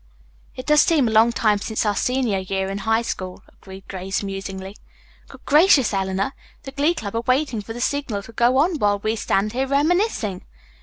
"It 0.55 0.65
does 0.65 0.81
seem 0.81 1.07
a 1.07 1.11
long 1.11 1.31
time 1.31 1.59
since 1.59 1.85
our 1.85 1.95
senior 1.95 2.39
year 2.39 2.71
in 2.71 2.79
high 2.79 3.03
school," 3.03 3.43
agreed 3.49 3.87
Grace 3.87 4.23
musingly. 4.23 4.75
"Good 5.27 5.45
gracious, 5.45 5.93
Eleanor, 5.93 6.33
the 6.63 6.71
Glee 6.71 6.95
Club 6.95 7.13
are 7.15 7.21
waiting 7.27 7.61
for 7.61 7.73
the 7.73 7.81
signal 7.81 8.23
to 8.23 8.31
go 8.31 8.57
on 8.57 8.79
while 8.79 8.97
we 8.97 9.15
stand 9.15 9.53
here 9.53 9.67
reminiscing!" 9.67 10.43